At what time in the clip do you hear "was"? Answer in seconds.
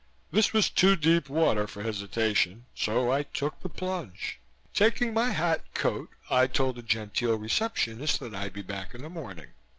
0.51-0.67